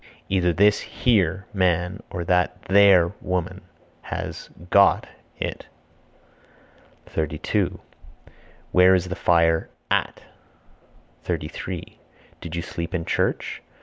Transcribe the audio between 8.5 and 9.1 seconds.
Where is